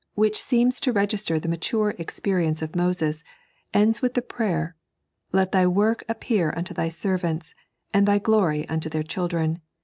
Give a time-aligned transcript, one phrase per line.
[0.15, 3.23] which seems to register the mature experience of Moses,
[3.71, 4.75] ends with the prayer:
[5.31, 7.53] Let Thy work appear unto Thy servants,
[7.93, 9.61] and Thy gloty unto their children.